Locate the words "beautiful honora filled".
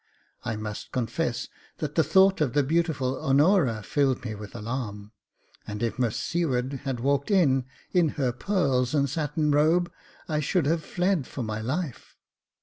2.63-4.25